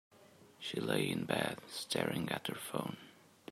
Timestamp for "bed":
1.25-1.59